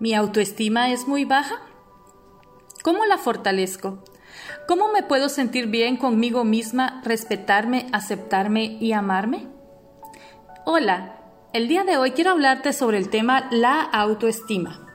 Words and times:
¿Mi 0.00 0.14
autoestima 0.14 0.90
es 0.92 1.06
muy 1.06 1.26
baja? 1.26 1.60
¿Cómo 2.82 3.04
la 3.04 3.18
fortalezco? 3.18 4.02
¿Cómo 4.66 4.88
me 4.88 5.02
puedo 5.02 5.28
sentir 5.28 5.66
bien 5.66 5.98
conmigo 5.98 6.42
misma, 6.42 7.02
respetarme, 7.04 7.86
aceptarme 7.92 8.78
y 8.80 8.92
amarme? 8.92 9.48
Hola, 10.64 11.20
el 11.52 11.68
día 11.68 11.84
de 11.84 11.98
hoy 11.98 12.12
quiero 12.12 12.30
hablarte 12.30 12.72
sobre 12.72 12.96
el 12.96 13.10
tema 13.10 13.50
la 13.50 13.82
autoestima. 13.82 14.88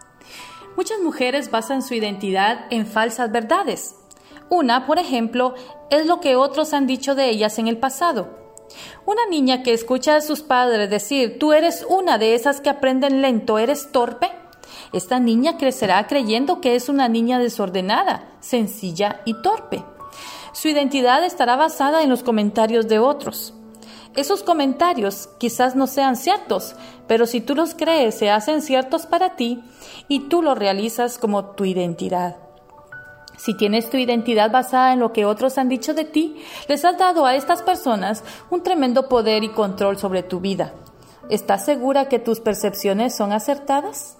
Muchas 0.76 1.00
mujeres 1.02 1.52
basan 1.52 1.84
su 1.84 1.94
identidad 1.94 2.66
en 2.72 2.88
falsas 2.88 3.32
verdades. 3.32 3.96
Una, 4.50 4.88
por 4.88 4.98
ejemplo, 4.98 5.54
es 5.92 6.08
lo 6.08 6.20
que 6.20 6.36
otros 6.36 6.74
han 6.74 6.88
dicho 6.88 7.14
de 7.14 7.30
ellas 7.30 7.60
en 7.60 7.68
el 7.68 7.78
pasado. 7.78 8.56
Una 9.06 9.28
niña 9.28 9.62
que 9.62 9.72
escucha 9.72 10.16
a 10.16 10.22
sus 10.22 10.42
padres 10.42 10.90
decir, 10.90 11.38
tú 11.38 11.54
eres 11.54 11.86
una 11.88 12.18
de 12.18 12.34
esas 12.34 12.60
que 12.60 12.72
aprenden 12.72 13.22
lento, 13.22 13.60
eres 13.60 13.92
torpe. 13.92 14.32
Esta 14.96 15.20
niña 15.20 15.58
crecerá 15.58 16.08
creyendo 16.08 16.62
que 16.62 16.76
es 16.76 16.88
una 16.88 17.10
niña 17.10 17.38
desordenada, 17.38 18.30
sencilla 18.40 19.20
y 19.26 19.34
torpe. 19.42 19.84
Su 20.54 20.70
identidad 20.70 21.26
estará 21.26 21.58
basada 21.58 22.02
en 22.02 22.10
los 22.10 22.24
comentarios 22.24 22.88
de 22.88 23.00
otros. 23.00 23.54
Esos 24.16 24.42
comentarios 24.42 25.28
quizás 25.38 25.76
no 25.76 25.88
sean 25.88 26.16
ciertos, 26.16 26.78
pero 27.08 27.26
si 27.26 27.42
tú 27.42 27.56
los 27.56 27.76
crees 27.76 28.16
se 28.18 28.30
hacen 28.30 28.62
ciertos 28.62 29.06
para 29.06 29.36
ti 29.36 29.62
y 30.08 30.30
tú 30.30 30.42
los 30.42 30.58
realizas 30.58 31.18
como 31.18 31.44
tu 31.44 31.66
identidad. 31.66 32.38
Si 33.36 33.54
tienes 33.54 33.90
tu 33.90 33.98
identidad 33.98 34.50
basada 34.50 34.94
en 34.94 35.00
lo 35.00 35.12
que 35.12 35.26
otros 35.26 35.58
han 35.58 35.68
dicho 35.68 35.94
de 35.94 36.06
ti, 36.06 36.38
les 36.70 36.86
has 36.86 36.98
dado 36.98 37.26
a 37.26 37.36
estas 37.36 37.62
personas 37.64 38.24
un 38.50 38.64
tremendo 38.64 39.10
poder 39.10 39.44
y 39.44 39.50
control 39.50 39.98
sobre 39.98 40.24
tu 40.24 40.40
vida. 40.40 40.72
¿Estás 41.30 41.66
segura 41.66 42.08
que 42.08 42.20
tus 42.20 42.40
percepciones 42.40 43.14
son 43.14 43.34
acertadas? 43.34 44.20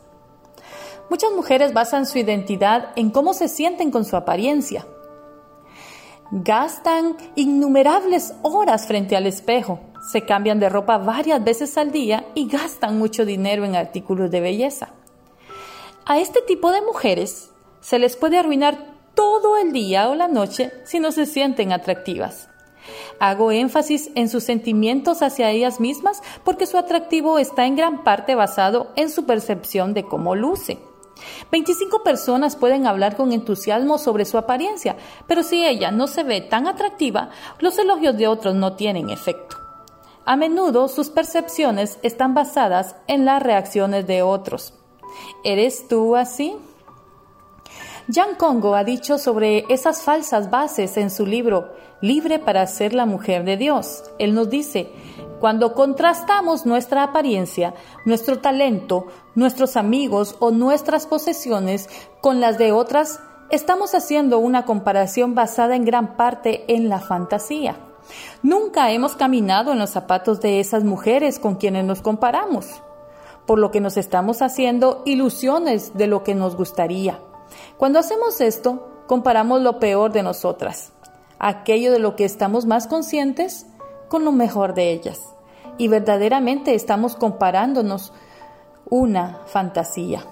Muchas 1.10 1.32
mujeres 1.34 1.74
basan 1.74 2.06
su 2.06 2.18
identidad 2.18 2.90
en 2.96 3.12
cómo 3.12 3.34
se 3.34 3.48
sienten 3.48 3.92
con 3.92 4.06
su 4.06 4.16
apariencia. 4.16 4.88
Gastan 6.32 7.16
innumerables 7.36 8.34
horas 8.42 8.88
frente 8.88 9.16
al 9.16 9.28
espejo, 9.28 9.80
se 10.12 10.22
cambian 10.22 10.60
de 10.60 10.70
ropa 10.70 10.98
varias 10.98 11.44
veces 11.44 11.78
al 11.78 11.92
día 11.92 12.26
y 12.34 12.48
gastan 12.48 12.98
mucho 12.98 13.26
dinero 13.26 13.64
en 13.64 13.76
artículos 13.76 14.32
de 14.32 14.42
belleza. 14.42 14.90
A 16.06 16.20
este 16.20 16.42
tipo 16.42 16.72
de 16.72 16.82
mujeres 16.82 17.52
se 17.80 18.00
les 18.00 18.16
puede 18.16 18.38
arruinar 18.38 18.96
todo 19.14 19.58
el 19.58 19.72
día 19.72 20.10
o 20.10 20.16
la 20.16 20.28
noche 20.28 20.72
si 20.84 21.00
no 21.00 21.12
se 21.12 21.26
sienten 21.26 21.72
atractivas. 21.72 22.50
Hago 23.20 23.52
énfasis 23.52 24.12
en 24.16 24.30
sus 24.30 24.44
sentimientos 24.44 25.22
hacia 25.22 25.50
ellas 25.50 25.80
mismas 25.80 26.22
porque 26.44 26.66
su 26.66 26.78
atractivo 26.78 27.40
está 27.40 27.66
en 27.66 27.76
gran 27.76 28.04
parte 28.04 28.36
basado 28.36 28.92
en 28.96 29.10
su 29.10 29.26
percepción 29.26 29.94
de 29.94 30.04
cómo 30.04 30.36
luce. 30.36 30.80
25 31.52 32.04
personas 32.04 32.56
pueden 32.56 32.88
hablar 32.88 33.16
con 33.16 33.32
entusiasmo 33.32 33.98
sobre 33.98 34.26
su 34.26 34.38
apariencia, 34.38 34.98
pero 35.28 35.44
si 35.44 35.66
ella 35.66 35.92
no 35.92 36.08
se 36.08 36.24
ve 36.24 36.42
tan 36.42 36.68
atractiva, 36.68 37.30
los 37.60 37.78
elogios 37.78 38.18
de 38.18 38.28
otros 38.28 38.56
no 38.56 38.74
tienen 38.74 39.10
efecto. 39.10 39.58
A 40.26 40.36
menudo 40.36 40.88
sus 40.88 41.10
percepciones 41.10 42.00
están 42.02 42.34
basadas 42.34 42.96
en 43.08 43.26
las 43.26 43.44
reacciones 43.44 44.08
de 44.08 44.24
otros. 44.24 44.74
¿Eres 45.44 45.88
tú 45.88 46.16
así? 46.16 46.56
Jan 48.12 48.36
Congo 48.36 48.76
ha 48.76 48.84
dicho 48.84 49.18
sobre 49.18 49.66
esas 49.70 50.04
falsas 50.04 50.50
bases 50.50 50.98
en 50.98 51.10
su 51.10 51.26
libro 51.26 51.74
Libre 52.02 52.40
para 52.40 52.68
ser 52.68 52.94
la 52.94 53.06
mujer 53.06 53.46
de 53.46 53.58
Dios. 53.58 54.04
Él 54.20 54.36
nos 54.36 54.50
dice, 54.50 54.92
cuando 55.40 55.74
contrastamos 55.74 56.66
nuestra 56.66 57.04
apariencia, 57.04 57.74
nuestro 58.06 58.40
talento, 58.40 59.08
nuestros 59.36 59.76
amigos 59.76 60.36
o 60.40 60.52
nuestras 60.52 61.08
posesiones 61.08 61.90
con 62.22 62.40
las 62.40 62.58
de 62.58 62.72
otras, 62.72 63.20
estamos 63.50 63.94
haciendo 63.96 64.40
una 64.40 64.66
comparación 64.66 65.36
basada 65.36 65.76
en 65.76 65.86
gran 65.86 66.16
parte 66.16 66.66
en 66.74 66.90
la 66.90 67.00
fantasía. 67.00 67.78
Nunca 68.44 68.92
hemos 68.92 69.16
caminado 69.16 69.72
en 69.72 69.80
los 69.80 69.90
zapatos 69.90 70.40
de 70.40 70.60
esas 70.60 70.84
mujeres 70.84 71.40
con 71.40 71.56
quienes 71.56 71.86
nos 71.86 72.02
comparamos, 72.02 72.68
por 73.46 73.60
lo 73.60 73.72
que 73.72 73.82
nos 73.82 73.98
estamos 73.98 74.42
haciendo 74.42 75.02
ilusiones 75.06 75.96
de 75.96 76.08
lo 76.08 76.24
que 76.24 76.36
nos 76.36 76.56
gustaría. 76.56 77.20
Cuando 77.78 78.00
hacemos 78.00 78.42
esto, 78.42 79.04
comparamos 79.08 79.62
lo 79.62 79.80
peor 79.80 80.12
de 80.12 80.24
nosotras, 80.24 80.92
aquello 81.40 81.92
de 81.92 82.00
lo 82.00 82.16
que 82.16 82.26
estamos 82.26 82.66
más 82.66 82.88
conscientes, 82.88 83.68
con 84.08 84.26
lo 84.26 84.32
mejor 84.32 84.74
de 84.74 84.92
ellas. 84.92 85.22
Y 85.78 85.88
verdaderamente 85.88 86.74
estamos 86.74 87.16
comparándonos 87.16 88.14
una 88.90 89.42
fantasía. 89.46 90.26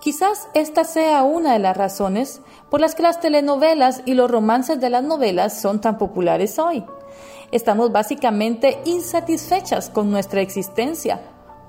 Quizás 0.00 0.48
esta 0.54 0.84
sea 0.84 1.24
una 1.24 1.54
de 1.54 1.58
las 1.58 1.76
razones 1.76 2.40
por 2.70 2.80
las 2.80 2.94
que 2.94 3.02
las 3.02 3.20
telenovelas 3.20 4.02
y 4.04 4.14
los 4.14 4.30
romances 4.30 4.80
de 4.80 4.88
las 4.88 5.02
novelas 5.02 5.60
son 5.60 5.80
tan 5.80 5.98
populares 5.98 6.60
hoy. 6.60 6.84
Estamos 7.50 7.90
básicamente 7.90 8.80
insatisfechas 8.84 9.90
con 9.90 10.12
nuestra 10.12 10.42
existencia, 10.42 11.20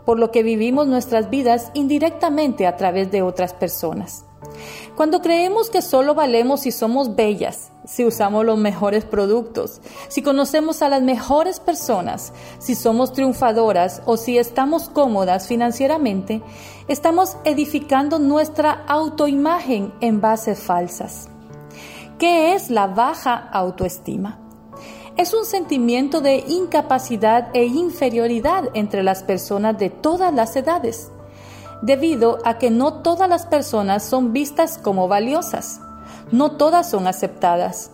por 0.05 0.19
lo 0.19 0.29
que 0.29 0.43
vivimos 0.43 0.85
nuestras 0.85 1.31
vidas 1.31 1.71
indirectamente 1.73 2.67
a 2.67 2.75
través 2.75 3.09
de 3.09 3.23
otras 3.23 3.53
personas. 3.53 4.26
Cuando 4.95 5.21
creemos 5.21 5.69
que 5.69 5.81
solo 5.81 6.15
valemos 6.15 6.61
si 6.61 6.71
somos 6.71 7.15
bellas, 7.15 7.71
si 7.85 8.03
usamos 8.03 8.45
los 8.45 8.57
mejores 8.57 9.05
productos, 9.05 9.81
si 10.07 10.21
conocemos 10.21 10.81
a 10.81 10.89
las 10.89 11.01
mejores 11.01 11.59
personas, 11.59 12.33
si 12.57 12.75
somos 12.75 13.13
triunfadoras 13.13 14.01
o 14.05 14.17
si 14.17 14.37
estamos 14.37 14.89
cómodas 14.89 15.47
financieramente, 15.47 16.41
estamos 16.87 17.37
edificando 17.43 18.19
nuestra 18.19 18.83
autoimagen 18.87 19.93
en 20.01 20.19
bases 20.19 20.59
falsas. 20.59 21.29
¿Qué 22.17 22.55
es 22.55 22.71
la 22.71 22.87
baja 22.87 23.35
autoestima? 23.35 24.39
Es 25.15 25.33
un 25.33 25.45
sentimiento 25.45 26.21
de 26.21 26.43
incapacidad 26.47 27.49
e 27.53 27.65
inferioridad 27.65 28.69
entre 28.73 29.03
las 29.03 29.23
personas 29.23 29.77
de 29.77 29.89
todas 29.89 30.33
las 30.33 30.55
edades 30.55 31.11
debido 31.81 32.39
a 32.43 32.57
que 32.57 32.71
no 32.71 33.01
todas 33.01 33.29
las 33.29 33.45
personas 33.45 34.03
son 34.03 34.33
vistas 34.33 34.77
como 34.77 35.07
valiosas, 35.07 35.79
no 36.31 36.51
todas 36.51 36.89
son 36.89 37.07
aceptadas. 37.07 37.91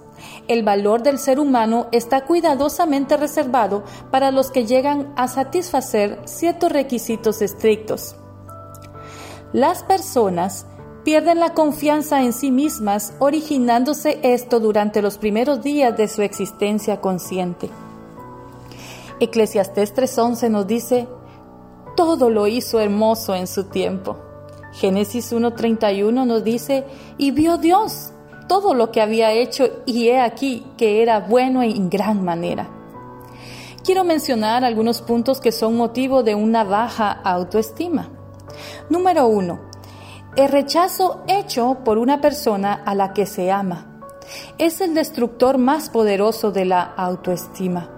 El 0.47 0.63
valor 0.63 1.03
del 1.03 1.19
ser 1.19 1.39
humano 1.39 1.87
está 1.91 2.25
cuidadosamente 2.25 3.17
reservado 3.17 3.83
para 4.11 4.31
los 4.31 4.51
que 4.51 4.65
llegan 4.65 5.13
a 5.15 5.27
satisfacer 5.27 6.19
ciertos 6.25 6.71
requisitos 6.71 7.41
estrictos. 7.41 8.15
Las 9.51 9.83
personas 9.83 10.65
pierden 11.03 11.39
la 11.39 11.53
confianza 11.53 12.21
en 12.23 12.33
sí 12.33 12.51
mismas, 12.51 13.13
originándose 13.19 14.19
esto 14.23 14.59
durante 14.59 15.01
los 15.01 15.17
primeros 15.17 15.61
días 15.61 15.95
de 15.97 16.07
su 16.07 16.21
existencia 16.21 17.01
consciente. 17.01 17.69
Eclesiastés 19.19 19.93
3:11 19.93 20.49
nos 20.49 20.67
dice, 20.67 21.07
todo 21.95 22.29
lo 22.29 22.47
hizo 22.47 22.79
hermoso 22.79 23.35
en 23.35 23.47
su 23.47 23.65
tiempo. 23.65 24.17
Génesis 24.73 25.31
1.31 25.31 26.25
nos 26.25 26.43
dice, 26.43 26.85
y 27.17 27.31
vio 27.31 27.57
Dios 27.57 28.11
todo 28.47 28.73
lo 28.73 28.91
que 28.91 29.01
había 29.01 29.31
hecho 29.31 29.69
y 29.85 30.09
he 30.09 30.19
aquí 30.19 30.65
que 30.77 31.01
era 31.01 31.19
bueno 31.19 31.63
en 31.63 31.89
gran 31.89 32.23
manera. 32.23 32.69
Quiero 33.83 34.03
mencionar 34.03 34.63
algunos 34.63 35.01
puntos 35.01 35.41
que 35.41 35.51
son 35.51 35.75
motivo 35.75 36.23
de 36.23 36.35
una 36.35 36.63
baja 36.63 37.11
autoestima. 37.11 38.09
Número 38.89 39.27
uno, 39.27 39.59
el 40.35 40.49
rechazo 40.49 41.21
hecho 41.27 41.79
por 41.83 41.97
una 41.97 42.21
persona 42.21 42.73
a 42.73 42.95
la 42.95 43.13
que 43.13 43.25
se 43.25 43.51
ama 43.51 44.01
es 44.57 44.81
el 44.81 44.93
destructor 44.93 45.57
más 45.57 45.89
poderoso 45.89 46.51
de 46.51 46.65
la 46.65 46.81
autoestima. 46.81 47.89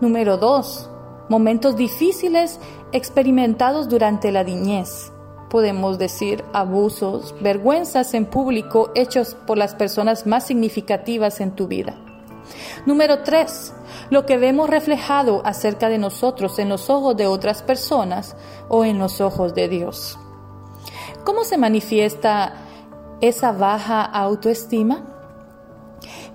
Número 0.00 0.36
dos, 0.36 0.88
momentos 1.28 1.76
difíciles 1.76 2.58
experimentados 2.94 3.88
durante 3.88 4.30
la 4.30 4.44
niñez. 4.44 5.12
Podemos 5.50 5.98
decir 5.98 6.44
abusos, 6.52 7.34
vergüenzas 7.40 8.14
en 8.14 8.24
público 8.24 8.92
hechos 8.94 9.36
por 9.46 9.58
las 9.58 9.74
personas 9.74 10.26
más 10.26 10.46
significativas 10.46 11.40
en 11.40 11.50
tu 11.56 11.66
vida. 11.66 11.96
Número 12.86 13.24
3. 13.24 13.74
Lo 14.10 14.26
que 14.26 14.36
vemos 14.36 14.70
reflejado 14.70 15.42
acerca 15.44 15.88
de 15.88 15.98
nosotros 15.98 16.58
en 16.60 16.68
los 16.68 16.88
ojos 16.88 17.16
de 17.16 17.26
otras 17.26 17.62
personas 17.62 18.36
o 18.68 18.84
en 18.84 19.00
los 19.00 19.20
ojos 19.20 19.54
de 19.54 19.68
Dios. 19.68 20.16
¿Cómo 21.24 21.42
se 21.42 21.58
manifiesta 21.58 22.54
esa 23.20 23.50
baja 23.50 24.02
autoestima? 24.04 25.02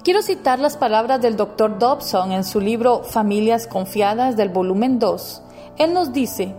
Quiero 0.04 0.22
citar 0.22 0.60
las 0.60 0.76
palabras 0.76 1.22
del 1.22 1.38
Dr. 1.38 1.80
Dobson 1.80 2.34
en 2.34 2.44
su 2.44 2.60
libro 2.60 3.04
Familias 3.04 3.66
Confiadas 3.66 4.36
del 4.36 4.50
volumen 4.50 5.00
2. 5.00 5.44
Él 5.80 5.94
nos 5.94 6.14
dice, 6.14 6.54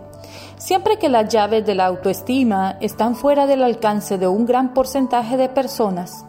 siempre 0.56 0.98
que 0.98 1.08
las 1.08 1.28
llaves 1.28 1.64
de 1.64 1.74
la 1.74 1.86
autoestima 1.86 2.78
están 2.80 3.14
fuera 3.14 3.46
del 3.46 3.62
alcance 3.62 4.18
de 4.18 4.26
un 4.26 4.46
gran 4.46 4.74
porcentaje 4.74 5.36
de 5.36 5.50
personas, 5.50 6.24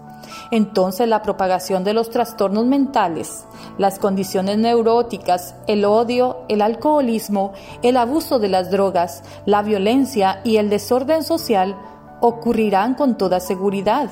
entonces 0.52 1.08
la 1.08 1.22
propagación 1.22 1.86
de 1.86 1.94
los 1.94 2.10
trastornos 2.10 2.66
mentales, 2.66 3.46
las 3.78 3.98
condiciones 3.98 4.58
neuróticas, 4.58 5.56
el 5.68 5.86
odio, 5.86 6.40
el 6.50 6.62
alcoholismo, 6.62 7.54
el 7.82 7.96
abuso 7.96 8.40
de 8.40 8.50
las 8.50 8.70
drogas, 8.70 9.24
la 9.46 9.62
violencia 9.62 10.42
y 10.44 10.58
el 10.58 10.70
desorden 10.70 11.24
social 11.24 11.78
ocurrirán 12.20 12.96
con 12.96 13.18
toda 13.18 13.40
seguridad. 13.40 14.10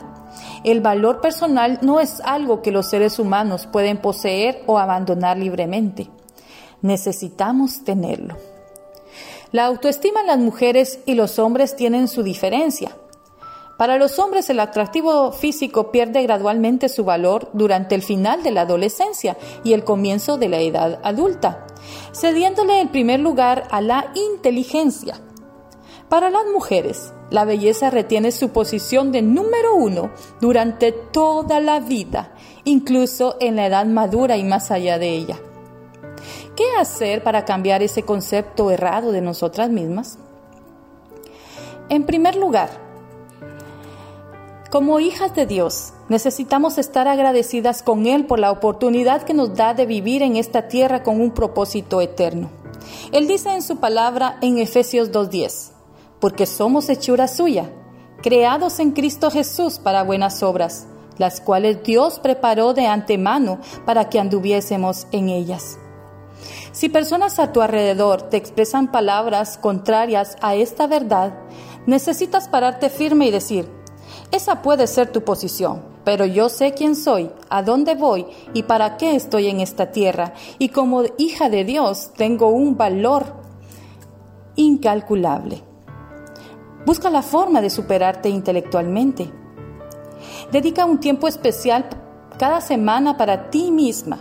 El 0.63 0.79
valor 0.79 1.19
personal 1.19 1.79
no 1.81 1.99
es 1.99 2.21
algo 2.21 2.61
que 2.61 2.71
los 2.71 2.87
seres 2.87 3.19
humanos 3.19 3.67
pueden 3.67 3.97
poseer 3.97 4.63
o 4.67 4.79
abandonar 4.79 5.37
libremente. 5.37 6.09
Necesitamos 6.81 7.83
tenerlo. 7.83 8.35
La 9.51 9.65
autoestima 9.65 10.21
en 10.21 10.27
las 10.27 10.37
mujeres 10.37 10.99
y 11.07 11.15
los 11.15 11.39
hombres 11.39 11.75
tienen 11.75 12.07
su 12.07 12.21
diferencia. 12.21 12.95
Para 13.79 13.97
los 13.97 14.19
hombres 14.19 14.47
el 14.51 14.59
atractivo 14.59 15.31
físico 15.31 15.91
pierde 15.91 16.21
gradualmente 16.21 16.87
su 16.87 17.03
valor 17.03 17.49
durante 17.53 17.95
el 17.95 18.03
final 18.03 18.43
de 18.43 18.51
la 18.51 18.61
adolescencia 18.61 19.37
y 19.63 19.73
el 19.73 19.83
comienzo 19.83 20.37
de 20.37 20.49
la 20.49 20.59
edad 20.59 20.99
adulta, 21.01 21.65
cediéndole 22.13 22.79
en 22.79 22.89
primer 22.89 23.21
lugar 23.21 23.67
a 23.71 23.81
la 23.81 24.11
inteligencia. 24.13 25.19
Para 26.09 26.29
las 26.29 26.45
mujeres, 26.53 27.13
la 27.31 27.45
belleza 27.45 27.89
retiene 27.89 28.31
su 28.31 28.49
posición 28.49 29.11
de 29.11 29.23
número 29.23 29.73
uno 29.75 30.11
durante 30.41 30.91
toda 30.91 31.59
la 31.59 31.79
vida, 31.79 32.33
incluso 32.65 33.37
en 33.39 33.55
la 33.55 33.65
edad 33.65 33.85
madura 33.87 34.37
y 34.37 34.43
más 34.43 34.69
allá 34.69 34.99
de 34.99 35.09
ella. 35.09 35.39
¿Qué 36.59 36.65
hacer 36.77 37.23
para 37.23 37.45
cambiar 37.45 37.81
ese 37.83 38.03
concepto 38.03 38.69
errado 38.69 39.13
de 39.13 39.21
nosotras 39.21 39.69
mismas? 39.69 40.17
En 41.88 42.06
primer 42.06 42.35
lugar, 42.35 42.69
como 44.69 45.00
hijas 45.00 45.33
de 45.33 45.45
Dios, 45.45 45.94
necesitamos 46.09 46.77
estar 46.77 47.07
agradecidas 47.07 47.81
con 47.81 48.06
Él 48.06 48.25
por 48.25 48.39
la 48.39 48.51
oportunidad 48.51 49.23
que 49.23 49.33
nos 49.33 49.56
da 49.56 49.73
de 49.73 49.85
vivir 49.85 50.21
en 50.21 50.35
esta 50.35 50.67
tierra 50.67 51.01
con 51.01 51.21
un 51.21 51.31
propósito 51.31 52.01
eterno. 52.01 52.50
Él 53.13 53.25
dice 53.25 53.53
en 53.53 53.61
su 53.61 53.77
palabra 53.77 54.38
en 54.41 54.57
Efesios 54.57 55.13
2.10, 55.13 55.71
porque 56.19 56.45
somos 56.45 56.89
hechura 56.89 57.29
suya, 57.29 57.71
creados 58.21 58.79
en 58.79 58.91
Cristo 58.91 59.31
Jesús 59.31 59.79
para 59.79 60.03
buenas 60.03 60.44
obras, 60.44 60.88
las 61.17 61.39
cuales 61.39 61.83
Dios 61.83 62.19
preparó 62.19 62.73
de 62.73 62.85
antemano 62.85 63.59
para 63.85 64.09
que 64.09 64.19
anduviésemos 64.19 65.07
en 65.13 65.29
ellas. 65.29 65.79
Si 66.71 66.89
personas 66.89 67.39
a 67.39 67.51
tu 67.51 67.62
alrededor 67.62 68.24
te 68.24 68.38
expresan 68.38 68.91
palabras 68.91 69.57
contrarias 69.57 70.38
a 70.41 70.56
esta 70.56 70.88
verdad, 70.88 71.33
necesitas 71.86 72.47
pararte 72.47 72.89
firme 72.89 73.27
y 73.27 73.31
decir, 73.31 73.69
esa 74.31 74.62
puede 74.62 74.88
ser 74.88 75.12
tu 75.12 75.24
posición, 75.24 75.83
pero 76.03 76.25
yo 76.25 76.50
sé 76.50 76.74
quién 76.74 76.95
soy, 76.95 77.31
a 77.50 77.63
dónde 77.63 77.95
voy 77.95 78.25
y 78.53 78.63
para 78.63 78.97
qué 78.97 79.15
estoy 79.15 79.47
en 79.47 79.59
esta 79.59 79.91
tierra, 79.91 80.33
y 80.59 80.69
como 80.69 81.03
hija 81.18 81.50
de 81.50 81.63
Dios 81.65 82.12
tengo 82.15 82.50
un 82.50 82.77
valor 82.77 83.42
incalculable. 84.56 85.63
Busca 86.85 87.09
la 87.09 87.21
forma 87.21 87.62
de 87.62 87.69
superarte 87.69 88.30
intelectualmente. 88.30 89.31
Dedica 90.51 90.85
un 90.85 91.00
tiempo 91.00 91.27
especial 91.27 91.85
cada 92.38 92.62
semana 92.62 93.18
para 93.18 93.50
ti 93.50 93.71
misma. 93.71 94.18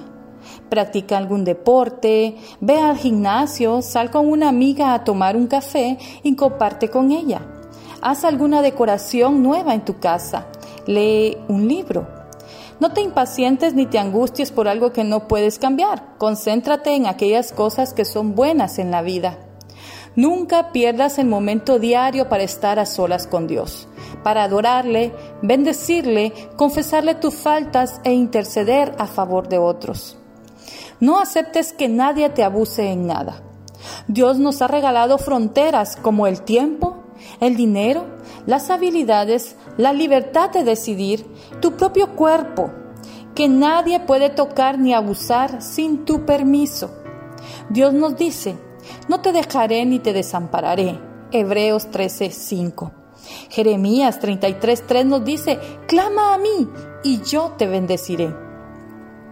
Practica 0.68 1.16
algún 1.16 1.44
deporte, 1.44 2.36
ve 2.60 2.78
al 2.78 2.96
gimnasio, 2.96 3.82
sal 3.82 4.10
con 4.10 4.28
una 4.28 4.48
amiga 4.48 4.94
a 4.94 5.04
tomar 5.04 5.36
un 5.36 5.46
café 5.46 5.98
y 6.22 6.36
comparte 6.36 6.90
con 6.90 7.10
ella. 7.10 7.40
Haz 8.02 8.24
alguna 8.24 8.62
decoración 8.62 9.42
nueva 9.42 9.74
en 9.74 9.84
tu 9.84 9.98
casa. 9.98 10.46
Lee 10.86 11.36
un 11.48 11.66
libro. 11.66 12.06
No 12.80 12.92
te 12.92 13.00
impacientes 13.00 13.74
ni 13.74 13.86
te 13.86 13.98
angusties 13.98 14.52
por 14.52 14.68
algo 14.68 14.92
que 14.92 15.02
no 15.02 15.26
puedes 15.26 15.58
cambiar. 15.58 16.16
Concéntrate 16.16 16.94
en 16.94 17.06
aquellas 17.06 17.52
cosas 17.52 17.92
que 17.92 18.04
son 18.04 18.36
buenas 18.36 18.78
en 18.78 18.92
la 18.92 19.02
vida. 19.02 19.36
Nunca 20.14 20.72
pierdas 20.72 21.18
el 21.18 21.26
momento 21.26 21.78
diario 21.78 22.28
para 22.28 22.42
estar 22.42 22.78
a 22.78 22.86
solas 22.86 23.26
con 23.26 23.46
Dios, 23.46 23.88
para 24.22 24.44
adorarle, 24.44 25.12
bendecirle, 25.42 26.32
confesarle 26.56 27.14
tus 27.14 27.34
faltas 27.34 28.00
e 28.04 28.12
interceder 28.12 28.94
a 28.98 29.06
favor 29.06 29.48
de 29.48 29.58
otros. 29.58 30.18
No 31.00 31.20
aceptes 31.20 31.72
que 31.72 31.88
nadie 31.88 32.28
te 32.30 32.44
abuse 32.44 32.90
en 32.90 33.06
nada. 33.06 33.42
Dios 34.08 34.38
nos 34.38 34.62
ha 34.62 34.68
regalado 34.68 35.18
fronteras 35.18 35.96
como 35.96 36.26
el 36.26 36.42
tiempo, 36.42 36.96
el 37.40 37.56
dinero, 37.56 38.04
las 38.46 38.70
habilidades, 38.70 39.56
la 39.76 39.92
libertad 39.92 40.50
de 40.50 40.64
decidir, 40.64 41.26
tu 41.60 41.76
propio 41.76 42.14
cuerpo, 42.16 42.70
que 43.34 43.48
nadie 43.48 44.00
puede 44.00 44.30
tocar 44.30 44.78
ni 44.78 44.94
abusar 44.94 45.62
sin 45.62 46.04
tu 46.04 46.24
permiso. 46.24 46.90
Dios 47.70 47.92
nos 47.92 48.16
dice, 48.16 48.56
no 49.08 49.20
te 49.20 49.32
dejaré 49.32 49.84
ni 49.84 49.98
te 49.98 50.12
desampararé. 50.12 50.98
Hebreos 51.30 51.90
13:5. 51.90 52.92
Jeremías 53.50 54.20
33:3 54.20 55.04
nos 55.04 55.24
dice, 55.24 55.58
clama 55.86 56.34
a 56.34 56.38
mí 56.38 56.68
y 57.04 57.20
yo 57.22 57.52
te 57.58 57.66
bendeciré. 57.66 58.34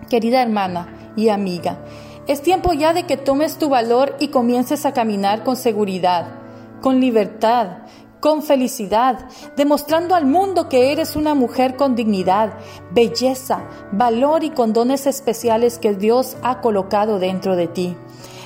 Querida 0.08 0.42
hermana 0.42 0.95
y 1.16 1.30
amiga, 1.30 1.78
es 2.26 2.42
tiempo 2.42 2.72
ya 2.72 2.92
de 2.92 3.04
que 3.04 3.16
tomes 3.16 3.56
tu 3.56 3.68
valor 3.68 4.16
y 4.20 4.28
comiences 4.28 4.84
a 4.84 4.92
caminar 4.92 5.44
con 5.44 5.56
seguridad, 5.56 6.28
con 6.80 7.00
libertad, 7.00 7.78
con 8.20 8.42
felicidad, 8.42 9.28
demostrando 9.56 10.14
al 10.14 10.26
mundo 10.26 10.68
que 10.68 10.90
eres 10.90 11.14
una 11.14 11.34
mujer 11.34 11.76
con 11.76 11.94
dignidad, 11.94 12.54
belleza, 12.90 13.64
valor 13.92 14.42
y 14.42 14.50
con 14.50 14.72
dones 14.72 15.06
especiales 15.06 15.78
que 15.78 15.94
Dios 15.94 16.36
ha 16.42 16.60
colocado 16.60 17.20
dentro 17.20 17.54
de 17.54 17.68
ti. 17.68 17.96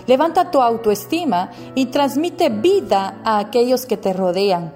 Levanta 0.06 0.50
tu 0.50 0.60
autoestima 0.60 1.50
y 1.74 1.86
transmite 1.86 2.50
vida 2.50 3.20
a 3.24 3.38
aquellos 3.38 3.86
que 3.86 3.96
te 3.96 4.12
rodean, 4.12 4.74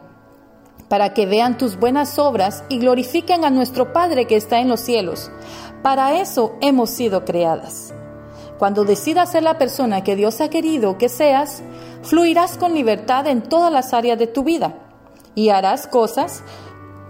para 0.88 1.12
que 1.12 1.26
vean 1.26 1.58
tus 1.58 1.79
buenas 1.79 2.19
obras 2.19 2.64
y 2.69 2.79
glorifiquen 2.79 3.44
a 3.44 3.50
nuestro 3.50 3.93
Padre 3.93 4.26
que 4.26 4.37
está 4.37 4.61
en 4.61 4.69
los 4.69 4.81
cielos. 4.81 5.31
Para 5.84 6.19
eso 6.19 6.56
hemos 6.62 6.88
sido 6.88 7.26
creadas. 7.26 7.92
Cuando 8.58 8.86
decidas 8.86 9.32
ser 9.32 9.42
la 9.42 9.58
persona 9.58 10.02
que 10.02 10.16
Dios 10.16 10.40
ha 10.40 10.48
querido 10.48 10.96
que 10.96 11.10
seas, 11.10 11.62
fluirás 12.02 12.56
con 12.56 12.72
libertad 12.72 13.26
en 13.26 13.42
todas 13.42 13.70
las 13.70 13.92
áreas 13.92 14.19
de 14.19 14.26
tu 14.26 14.44
vida 14.44 14.72
y 15.34 15.50
harás 15.50 15.86
cosas 15.86 16.42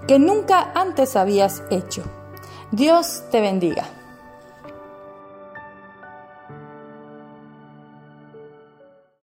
que 0.09 0.19
nunca 0.19 0.73
antes 0.75 1.15
habías 1.15 1.62
hecho. 1.71 2.03
Dios 2.73 3.23
te 3.31 3.41
bendiga. 3.41 3.85